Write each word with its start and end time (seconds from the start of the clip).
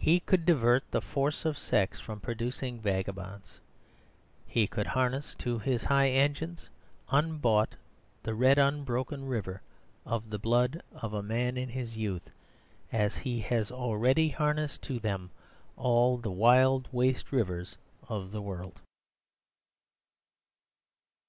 He 0.00 0.18
could 0.18 0.44
divert 0.44 0.82
the 0.90 1.00
force 1.00 1.44
of 1.44 1.56
sex 1.56 2.00
from 2.00 2.18
producing 2.18 2.80
vagabonds. 2.80 3.60
And 4.44 4.52
he 4.52 4.66
could 4.66 4.88
harness 4.88 5.32
to 5.36 5.60
his 5.60 5.84
high 5.84 6.08
engines 6.10 6.68
unbought 7.08 7.76
the 8.24 8.34
red 8.34 8.58
unbroken 8.58 9.26
river 9.28 9.62
of 10.04 10.28
the 10.30 10.40
blood 10.40 10.82
of 10.92 11.14
a 11.14 11.22
man 11.22 11.56
in 11.56 11.68
his 11.68 11.96
youth, 11.96 12.28
as 12.90 13.18
he 13.18 13.38
has 13.42 13.70
already 13.70 14.28
harnessed 14.30 14.82
to 14.82 14.98
them 14.98 15.30
all 15.76 16.16
the 16.16 16.32
wild 16.32 16.88
waste 16.90 17.30
rivers 17.30 17.76
of 18.08 18.32
the 18.32 18.42
world. 18.42 18.80